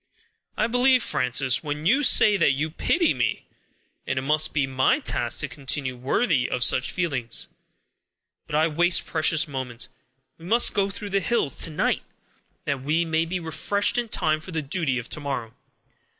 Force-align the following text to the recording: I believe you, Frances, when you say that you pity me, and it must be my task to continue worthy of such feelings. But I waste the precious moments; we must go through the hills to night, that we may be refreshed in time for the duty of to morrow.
I 0.57 0.65
believe 0.65 0.93
you, 1.03 1.09
Frances, 1.11 1.63
when 1.63 1.85
you 1.85 2.01
say 2.01 2.35
that 2.35 2.53
you 2.53 2.71
pity 2.71 3.13
me, 3.13 3.45
and 4.07 4.17
it 4.17 4.23
must 4.23 4.51
be 4.51 4.65
my 4.65 4.97
task 4.99 5.41
to 5.41 5.47
continue 5.47 5.95
worthy 5.95 6.49
of 6.49 6.63
such 6.63 6.91
feelings. 6.91 7.49
But 8.47 8.55
I 8.55 8.67
waste 8.67 9.05
the 9.05 9.11
precious 9.11 9.47
moments; 9.47 9.89
we 10.39 10.45
must 10.45 10.73
go 10.73 10.89
through 10.89 11.09
the 11.11 11.19
hills 11.19 11.53
to 11.57 11.69
night, 11.69 12.01
that 12.65 12.81
we 12.81 13.05
may 13.05 13.25
be 13.25 13.39
refreshed 13.39 13.99
in 13.99 14.09
time 14.09 14.41
for 14.41 14.49
the 14.49 14.63
duty 14.63 14.97
of 14.97 15.07
to 15.09 15.19
morrow. 15.19 15.53